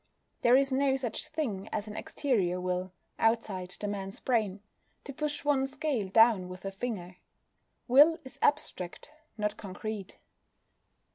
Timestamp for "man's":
3.87-4.19